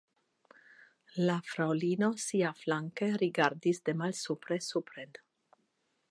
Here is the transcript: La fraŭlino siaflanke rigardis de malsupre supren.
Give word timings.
La 1.29 1.33
fraŭlino 1.49 2.09
siaflanke 2.23 3.09
rigardis 3.25 3.83
de 3.89 3.95
malsupre 4.03 4.59
supren. 4.69 5.13